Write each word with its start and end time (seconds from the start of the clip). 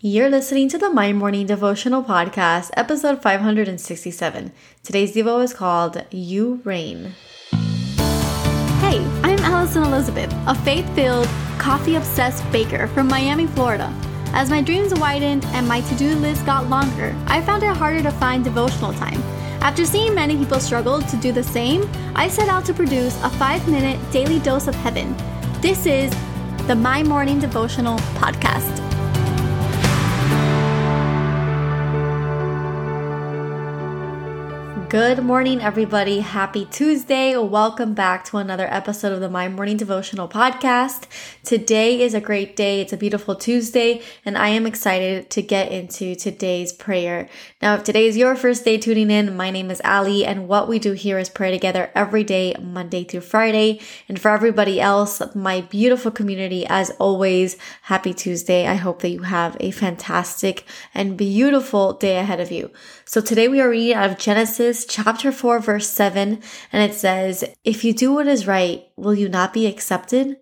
You're 0.00 0.30
listening 0.30 0.68
to 0.68 0.78
the 0.78 0.90
My 0.90 1.12
Morning 1.12 1.44
Devotional 1.44 2.04
Podcast, 2.04 2.70
episode 2.76 3.20
567. 3.20 4.52
Today's 4.84 5.12
Devo 5.12 5.42
is 5.42 5.52
called 5.52 6.04
You 6.12 6.60
Reign. 6.62 7.16
Hey, 7.50 9.04
I'm 9.24 9.40
Alison 9.40 9.82
Elizabeth, 9.82 10.32
a 10.46 10.54
faith 10.54 10.88
filled, 10.94 11.26
coffee 11.58 11.96
obsessed 11.96 12.48
baker 12.52 12.86
from 12.86 13.08
Miami, 13.08 13.48
Florida. 13.48 13.92
As 14.26 14.50
my 14.50 14.62
dreams 14.62 14.94
widened 14.94 15.44
and 15.46 15.66
my 15.66 15.80
to 15.80 15.94
do 15.96 16.14
list 16.14 16.46
got 16.46 16.70
longer, 16.70 17.12
I 17.26 17.42
found 17.42 17.64
it 17.64 17.76
harder 17.76 18.00
to 18.04 18.12
find 18.12 18.44
devotional 18.44 18.92
time. 18.92 19.20
After 19.62 19.84
seeing 19.84 20.14
many 20.14 20.36
people 20.36 20.60
struggle 20.60 21.02
to 21.02 21.16
do 21.16 21.32
the 21.32 21.42
same, 21.42 21.90
I 22.14 22.28
set 22.28 22.48
out 22.48 22.64
to 22.66 22.72
produce 22.72 23.20
a 23.24 23.30
five 23.30 23.66
minute 23.66 23.98
daily 24.12 24.38
dose 24.38 24.68
of 24.68 24.76
heaven. 24.76 25.16
This 25.60 25.86
is 25.86 26.14
the 26.68 26.76
My 26.76 27.02
Morning 27.02 27.40
Devotional 27.40 27.98
Podcast. 28.14 28.97
Good 34.88 35.22
morning, 35.22 35.60
everybody. 35.60 36.20
Happy 36.20 36.64
Tuesday. 36.64 37.36
Welcome 37.36 37.92
back 37.92 38.24
to 38.26 38.38
another 38.38 38.66
episode 38.72 39.12
of 39.12 39.20
the 39.20 39.28
My 39.28 39.46
Morning 39.46 39.76
Devotional 39.76 40.28
Podcast. 40.28 41.04
Today 41.44 42.00
is 42.00 42.14
a 42.14 42.22
great 42.22 42.56
day. 42.56 42.80
It's 42.80 42.94
a 42.94 42.96
beautiful 42.96 43.34
Tuesday, 43.34 44.00
and 44.24 44.38
I 44.38 44.48
am 44.48 44.64
excited 44.64 45.28
to 45.28 45.42
get 45.42 45.70
into 45.70 46.14
today's 46.14 46.72
prayer. 46.72 47.28
Now, 47.60 47.74
if 47.74 47.84
today 47.84 48.06
is 48.06 48.16
your 48.16 48.34
first 48.34 48.64
day 48.64 48.78
tuning 48.78 49.10
in, 49.10 49.36
my 49.36 49.50
name 49.50 49.70
is 49.70 49.82
Ali, 49.84 50.24
and 50.24 50.48
what 50.48 50.68
we 50.68 50.78
do 50.78 50.92
here 50.92 51.18
is 51.18 51.28
pray 51.28 51.50
together 51.50 51.90
every 51.94 52.24
day, 52.24 52.54
Monday 52.58 53.04
through 53.04 53.20
Friday. 53.20 53.80
And 54.08 54.18
for 54.18 54.30
everybody 54.30 54.80
else, 54.80 55.20
my 55.34 55.60
beautiful 55.60 56.10
community, 56.10 56.64
as 56.66 56.92
always, 56.92 57.58
happy 57.82 58.14
Tuesday. 58.14 58.66
I 58.66 58.76
hope 58.76 59.02
that 59.02 59.10
you 59.10 59.24
have 59.24 59.54
a 59.60 59.70
fantastic 59.70 60.64
and 60.94 61.18
beautiful 61.18 61.92
day 61.92 62.16
ahead 62.16 62.40
of 62.40 62.50
you. 62.50 62.70
So 63.04 63.20
today 63.20 63.48
we 63.48 63.60
are 63.60 63.68
reading 63.68 63.94
out 63.94 64.10
of 64.10 64.18
Genesis 64.18 64.77
chapter 64.84 65.32
4, 65.32 65.60
verse 65.60 65.88
7, 65.88 66.42
and 66.72 66.90
it 66.90 66.94
says, 66.94 67.44
If 67.64 67.84
you 67.84 67.92
do 67.92 68.12
what 68.12 68.26
is 68.26 68.46
right, 68.46 68.84
will 68.96 69.14
you 69.14 69.28
not 69.28 69.52
be 69.52 69.66
accepted? 69.66 70.36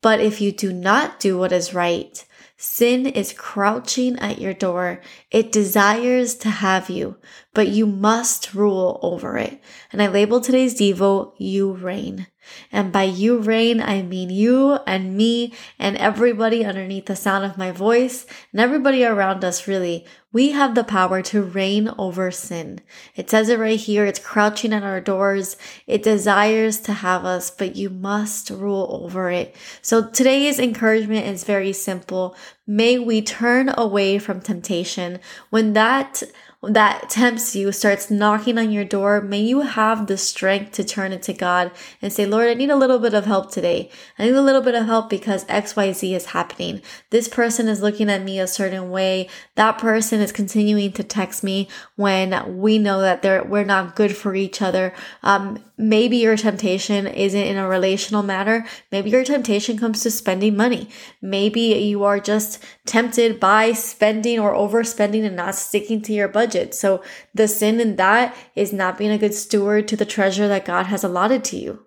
But 0.00 0.20
if 0.20 0.40
you 0.40 0.52
do 0.52 0.72
not 0.72 1.20
do 1.20 1.38
what 1.38 1.52
is 1.52 1.74
right, 1.74 2.24
sin 2.56 3.06
is 3.06 3.32
crouching 3.32 4.18
at 4.18 4.40
your 4.40 4.54
door. 4.54 5.00
It 5.30 5.52
desires 5.52 6.34
to 6.36 6.50
have 6.50 6.90
you, 6.90 7.16
but 7.54 7.68
you 7.68 7.86
must 7.86 8.54
rule 8.54 8.98
over 9.02 9.36
it. 9.38 9.60
And 9.92 10.02
I 10.02 10.08
label 10.08 10.40
today's 10.40 10.78
Devo, 10.78 11.34
You 11.38 11.72
Reign. 11.72 12.26
And 12.70 12.92
by 12.92 13.04
you 13.04 13.38
reign, 13.38 13.80
I 13.80 14.02
mean 14.02 14.30
you 14.30 14.78
and 14.86 15.16
me 15.16 15.54
and 15.78 15.96
everybody 15.96 16.64
underneath 16.64 17.06
the 17.06 17.16
sound 17.16 17.44
of 17.44 17.58
my 17.58 17.70
voice 17.70 18.26
and 18.52 18.60
everybody 18.60 19.04
around 19.04 19.44
us, 19.44 19.68
really. 19.68 20.06
We 20.32 20.52
have 20.52 20.74
the 20.74 20.84
power 20.84 21.20
to 21.22 21.42
reign 21.42 21.90
over 21.98 22.30
sin. 22.30 22.80
It 23.14 23.28
says 23.28 23.50
it 23.50 23.58
right 23.58 23.78
here. 23.78 24.06
It's 24.06 24.18
crouching 24.18 24.72
at 24.72 24.82
our 24.82 25.00
doors. 25.00 25.56
It 25.86 26.02
desires 26.02 26.80
to 26.80 26.94
have 26.94 27.26
us, 27.26 27.50
but 27.50 27.76
you 27.76 27.90
must 27.90 28.48
rule 28.48 29.00
over 29.04 29.30
it. 29.30 29.54
So 29.82 30.08
today's 30.08 30.58
encouragement 30.58 31.26
is 31.26 31.44
very 31.44 31.74
simple. 31.74 32.34
May 32.66 32.98
we 32.98 33.20
turn 33.20 33.74
away 33.76 34.18
from 34.18 34.40
temptation 34.40 35.20
when 35.50 35.74
that 35.74 36.22
that 36.62 37.10
tempts 37.10 37.56
you 37.56 37.72
starts 37.72 38.08
knocking 38.08 38.56
on 38.56 38.70
your 38.70 38.84
door, 38.84 39.20
may 39.20 39.40
you 39.40 39.62
have 39.62 40.06
the 40.06 40.16
strength 40.16 40.70
to 40.72 40.84
turn 40.84 41.12
it 41.12 41.20
to 41.22 41.32
God 41.32 41.72
and 42.00 42.12
say, 42.12 42.24
Lord, 42.24 42.48
I 42.48 42.54
need 42.54 42.70
a 42.70 42.76
little 42.76 43.00
bit 43.00 43.14
of 43.14 43.24
help 43.24 43.50
today. 43.50 43.90
I 44.16 44.26
need 44.26 44.34
a 44.34 44.40
little 44.40 44.62
bit 44.62 44.76
of 44.76 44.86
help 44.86 45.10
because 45.10 45.44
XYZ 45.46 46.14
is 46.14 46.26
happening. 46.26 46.80
This 47.10 47.26
person 47.26 47.66
is 47.66 47.82
looking 47.82 48.08
at 48.08 48.22
me 48.22 48.38
a 48.38 48.46
certain 48.46 48.90
way. 48.90 49.28
That 49.56 49.76
person 49.78 50.20
is 50.22 50.32
continuing 50.32 50.92
to 50.92 51.04
text 51.04 51.44
me 51.44 51.68
when 51.96 52.58
we 52.58 52.78
know 52.78 53.00
that 53.00 53.22
they're, 53.22 53.44
we're 53.44 53.64
not 53.64 53.96
good 53.96 54.16
for 54.16 54.34
each 54.34 54.62
other. 54.62 54.94
Um, 55.22 55.62
maybe 55.76 56.18
your 56.18 56.36
temptation 56.36 57.06
isn't 57.06 57.38
in 57.38 57.56
a 57.56 57.68
relational 57.68 58.22
matter. 58.22 58.64
Maybe 58.90 59.10
your 59.10 59.24
temptation 59.24 59.78
comes 59.78 60.02
to 60.02 60.10
spending 60.10 60.56
money. 60.56 60.88
Maybe 61.20 61.60
you 61.60 62.04
are 62.04 62.20
just 62.20 62.62
tempted 62.86 63.40
by 63.40 63.72
spending 63.72 64.38
or 64.38 64.54
overspending 64.54 65.26
and 65.26 65.36
not 65.36 65.54
sticking 65.56 66.00
to 66.02 66.12
your 66.12 66.28
budget 66.28 66.52
budget. 66.52 66.74
So 66.74 67.02
the 67.34 67.48
sin 67.48 67.80
in 67.80 67.96
that 67.96 68.34
is 68.54 68.72
not 68.72 68.98
being 68.98 69.10
a 69.10 69.18
good 69.18 69.34
steward 69.34 69.88
to 69.88 69.96
the 69.96 70.04
treasure 70.04 70.48
that 70.48 70.64
God 70.64 70.86
has 70.86 71.04
allotted 71.04 71.44
to 71.44 71.56
you. 71.56 71.86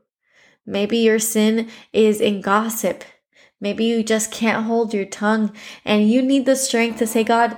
Maybe 0.65 0.97
your 0.97 1.19
sin 1.19 1.69
is 1.93 2.21
in 2.21 2.41
gossip. 2.41 3.03
Maybe 3.61 3.85
you 3.85 4.03
just 4.03 4.31
can't 4.31 4.65
hold 4.65 4.93
your 4.93 5.05
tongue 5.05 5.53
and 5.85 6.09
you 6.09 6.21
need 6.21 6.45
the 6.45 6.55
strength 6.55 6.99
to 6.99 7.07
say, 7.07 7.23
God, 7.23 7.57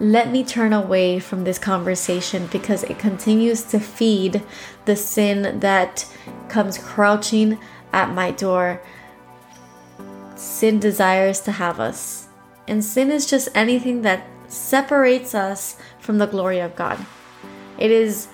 let 0.00 0.30
me 0.30 0.44
turn 0.44 0.72
away 0.72 1.18
from 1.18 1.44
this 1.44 1.58
conversation 1.58 2.46
because 2.52 2.84
it 2.84 2.98
continues 2.98 3.62
to 3.62 3.80
feed 3.80 4.42
the 4.84 4.94
sin 4.94 5.58
that 5.60 6.06
comes 6.48 6.78
crouching 6.78 7.58
at 7.92 8.12
my 8.12 8.30
door. 8.30 8.80
Sin 10.36 10.78
desires 10.78 11.40
to 11.40 11.52
have 11.52 11.80
us. 11.80 12.28
And 12.68 12.84
sin 12.84 13.10
is 13.10 13.26
just 13.26 13.48
anything 13.54 14.02
that 14.02 14.24
separates 14.46 15.34
us 15.34 15.76
from 15.98 16.18
the 16.18 16.26
glory 16.26 16.60
of 16.60 16.76
God. 16.76 17.04
It 17.76 17.90
is 17.90 18.28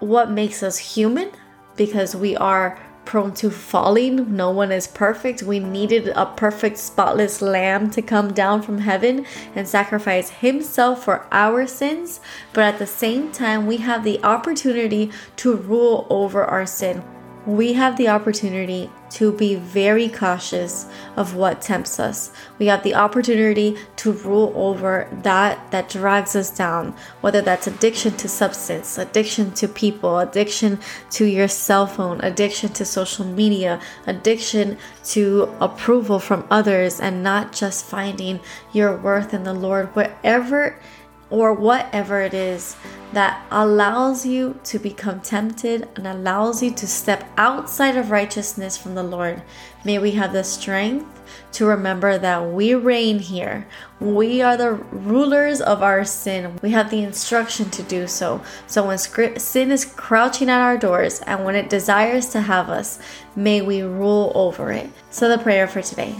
what 0.00 0.30
makes 0.30 0.62
us 0.62 0.76
human 0.78 1.30
because 1.76 2.16
we 2.16 2.36
are 2.36 2.78
prone 3.04 3.32
to 3.34 3.50
falling. 3.50 4.36
No 4.36 4.50
one 4.50 4.72
is 4.72 4.86
perfect. 4.86 5.42
We 5.42 5.58
needed 5.60 6.08
a 6.08 6.26
perfect, 6.26 6.78
spotless 6.78 7.40
lamb 7.40 7.90
to 7.90 8.02
come 8.02 8.32
down 8.32 8.62
from 8.62 8.78
heaven 8.78 9.26
and 9.54 9.68
sacrifice 9.68 10.30
himself 10.30 11.04
for 11.04 11.26
our 11.30 11.66
sins. 11.66 12.20
But 12.52 12.64
at 12.64 12.78
the 12.78 12.86
same 12.86 13.30
time, 13.32 13.66
we 13.66 13.78
have 13.78 14.04
the 14.04 14.22
opportunity 14.24 15.12
to 15.36 15.56
rule 15.56 16.06
over 16.10 16.44
our 16.44 16.66
sin 16.66 17.02
we 17.46 17.74
have 17.74 17.96
the 17.96 18.08
opportunity 18.08 18.90
to 19.10 19.32
be 19.32 19.54
very 19.54 20.08
cautious 20.08 20.86
of 21.16 21.36
what 21.36 21.60
tempts 21.60 22.00
us. 22.00 22.32
We 22.58 22.66
have 22.66 22.82
the 22.82 22.94
opportunity 22.94 23.76
to 23.96 24.12
rule 24.12 24.52
over 24.56 25.08
that 25.22 25.70
that 25.70 25.88
drags 25.88 26.34
us 26.34 26.50
down, 26.50 26.94
whether 27.20 27.42
that's 27.42 27.66
addiction 27.66 28.16
to 28.16 28.28
substance, 28.28 28.98
addiction 28.98 29.52
to 29.52 29.68
people, 29.68 30.18
addiction 30.18 30.80
to 31.10 31.26
your 31.26 31.48
cell 31.48 31.86
phone, 31.86 32.20
addiction 32.22 32.72
to 32.72 32.84
social 32.84 33.24
media, 33.24 33.80
addiction 34.06 34.78
to 35.04 35.54
approval 35.60 36.18
from 36.18 36.46
others, 36.50 36.98
and 36.98 37.22
not 37.22 37.52
just 37.52 37.84
finding 37.84 38.40
your 38.72 38.96
worth 38.96 39.34
in 39.34 39.44
the 39.44 39.54
Lord, 39.54 39.94
wherever 39.94 40.76
or 41.34 41.52
whatever 41.52 42.20
it 42.20 42.32
is 42.32 42.76
that 43.12 43.44
allows 43.50 44.24
you 44.24 44.58
to 44.62 44.78
become 44.78 45.20
tempted 45.20 45.88
and 45.96 46.06
allows 46.06 46.62
you 46.62 46.70
to 46.70 46.86
step 46.86 47.28
outside 47.36 47.96
of 47.96 48.12
righteousness 48.12 48.76
from 48.76 48.94
the 48.94 49.02
Lord. 49.02 49.42
May 49.84 49.98
we 49.98 50.12
have 50.12 50.32
the 50.32 50.44
strength 50.44 51.06
to 51.52 51.66
remember 51.66 52.18
that 52.18 52.52
we 52.52 52.74
reign 52.74 53.18
here. 53.18 53.66
We 53.98 54.42
are 54.42 54.56
the 54.56 54.74
rulers 54.74 55.60
of 55.60 55.82
our 55.82 56.04
sin. 56.04 56.56
We 56.62 56.70
have 56.70 56.90
the 56.90 57.02
instruction 57.02 57.68
to 57.70 57.82
do 57.82 58.06
so. 58.06 58.40
So 58.68 58.86
when 58.86 58.98
sin 58.98 59.72
is 59.72 59.84
crouching 59.84 60.48
at 60.48 60.60
our 60.60 60.78
doors 60.78 61.20
and 61.20 61.44
when 61.44 61.56
it 61.56 61.68
desires 61.68 62.28
to 62.28 62.40
have 62.42 62.68
us, 62.68 63.00
may 63.34 63.60
we 63.60 63.82
rule 63.82 64.30
over 64.36 64.70
it. 64.70 64.88
So 65.10 65.28
the 65.28 65.42
prayer 65.42 65.66
for 65.66 65.82
today. 65.82 66.14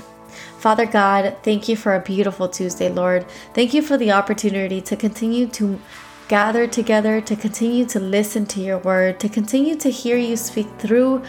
Father 0.65 0.87
God, 0.87 1.37
thank 1.43 1.69
you 1.69 1.77
for 1.77 1.95
a 1.95 2.01
beautiful 2.01 2.49
Tuesday, 2.49 2.89
Lord. 2.89 3.27
Thank 3.53 3.75
you 3.75 3.83
for 3.83 3.99
the 3.99 4.13
opportunity 4.13 4.81
to 4.81 4.97
continue 4.97 5.47
to 5.49 5.79
gather 6.27 6.67
together, 6.67 7.21
to 7.21 7.37
continue 7.37 7.85
to 7.85 8.01
listen 8.01 8.47
to 8.47 8.61
your 8.61 8.79
word, 8.79 9.21
to 9.21 9.29
continue 9.29 9.77
to 9.77 9.91
hear 9.91 10.17
you 10.17 10.39
speak 10.39 10.67
through 10.79 11.23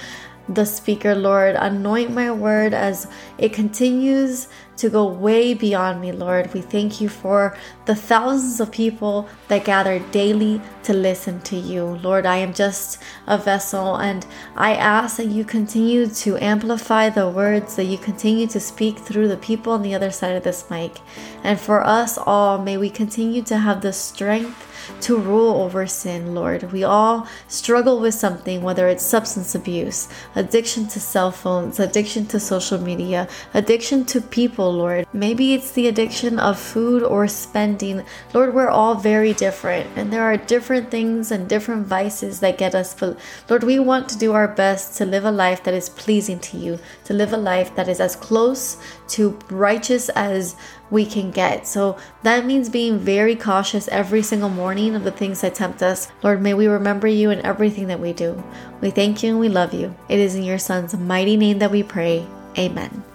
the 0.48 0.64
speaker, 0.64 1.14
Lord. 1.16 1.56
Anoint 1.56 2.14
my 2.14 2.32
word 2.32 2.74
as 2.74 3.12
it 3.38 3.52
continues 3.52 4.48
to 4.78 4.90
go 4.90 5.06
way 5.06 5.54
beyond 5.54 6.02
me, 6.02 6.12
Lord. 6.12 6.54
We 6.54 6.62
thank 6.62 7.00
you 7.00 7.10
for 7.10 7.58
the 7.86 7.96
thousands 7.96 8.60
of 8.60 8.72
people 8.72 9.28
that 9.48 9.66
gather 9.66 10.00
daily 10.12 10.62
to 10.84 10.94
listen 10.94 11.42
to 11.42 11.56
you. 11.56 11.84
Lord, 11.84 12.26
I 12.26 12.38
am 12.38 12.54
just 12.54 13.02
a 13.28 13.38
vessel, 13.38 13.96
and 13.96 14.26
I 14.56 14.76
ask 14.76 15.18
that 15.18 15.28
you 15.28 15.46
continue 15.46 16.08
to 16.08 16.38
amplify 16.38 17.10
the 17.10 17.30
words, 17.30 17.76
that 17.76 17.86
you 17.86 17.98
continue 17.98 18.48
to 18.48 18.60
speak 18.60 19.00
through 19.00 19.28
the 19.28 19.38
people 19.38 19.74
on 19.74 19.82
the 19.82 19.96
other 19.96 20.12
side 20.12 20.36
of 20.36 20.44
this 20.44 20.70
mic. 20.70 21.00
And 21.44 21.60
for 21.60 21.84
us 21.84 22.18
all, 22.18 22.58
may 22.58 22.78
we 22.78 22.90
continue 22.90 23.42
to 23.44 23.58
have 23.58 23.82
the 23.82 23.94
strength 23.94 24.72
to 25.02 25.18
rule 25.18 25.62
over 25.62 25.88
sin, 25.88 26.36
Lord. 26.36 26.72
We 26.72 26.84
all 26.84 27.28
struggle 27.48 28.00
with 28.00 28.14
something, 28.14 28.62
whether 28.62 28.88
it's 28.88 29.04
substance 29.04 29.56
abuse, 29.56 30.08
addiction 30.36 30.88
to 30.90 31.00
cell 31.00 31.32
phones, 31.32 31.80
addiction 31.80 32.26
to 32.28 32.40
social 32.40 32.80
media, 32.80 33.28
addiction 33.54 34.06
to 34.06 34.22
people, 34.22 34.65
Lord. 34.74 35.08
Maybe 35.14 35.54
it's 35.54 35.72
the 35.72 35.88
addiction 35.88 36.40
of 36.40 36.60
food 36.60 37.04
or 37.04 37.28
spending. 37.28 38.04
Lord, 38.34 38.54
we're 38.54 38.70
all 38.70 38.96
very 38.96 39.34
different, 39.34 39.90
and 39.96 40.12
there 40.12 40.24
are 40.24 40.38
different 40.38 40.92
things 40.92 41.32
and 41.32 41.48
different 41.48 41.88
vices 41.88 42.40
that 42.40 42.58
get 42.58 42.76
us. 42.76 42.94
But 42.94 43.18
Lord, 43.50 43.64
we 43.64 43.80
want 43.80 44.10
to 44.10 44.18
do 44.18 44.34
our 44.34 44.48
best 44.48 44.98
to 44.98 45.06
live 45.06 45.26
a 45.26 45.32
life 45.32 45.64
that 45.64 45.74
is 45.74 45.90
pleasing 45.90 46.40
to 46.40 46.58
you, 46.58 46.80
to 47.06 47.14
live 47.14 47.34
a 47.34 47.38
life 47.38 47.76
that 47.76 47.88
is 47.88 48.00
as 48.00 48.16
close 48.16 48.78
to 49.10 49.38
righteous 49.50 50.10
as 50.10 50.56
we 50.92 51.06
can 51.06 51.32
get. 51.32 51.68
So 51.68 51.98
that 52.24 52.46
means 52.46 52.70
being 52.70 53.00
very 53.00 53.36
cautious 53.36 53.88
every 53.88 54.22
single 54.22 54.50
morning 54.50 54.96
of 54.96 55.04
the 55.04 55.12
things 55.12 55.42
that 55.42 55.56
tempt 55.56 55.82
us. 55.82 56.12
Lord, 56.24 56.42
may 56.42 56.54
we 56.54 56.68
remember 56.68 57.08
you 57.08 57.30
in 57.32 57.46
everything 57.46 57.88
that 57.88 58.00
we 58.00 58.14
do. 58.14 58.44
We 58.82 58.92
thank 58.92 59.24
you 59.24 59.32
and 59.32 59.40
we 59.40 59.50
love 59.50 59.74
you. 59.74 59.96
It 60.10 60.20
is 60.20 60.36
in 60.36 60.44
your 60.44 60.60
Son's 60.60 60.96
mighty 60.96 61.38
name 61.38 61.60
that 61.60 61.72
we 61.72 61.84
pray. 61.84 62.26
Amen. 62.58 63.15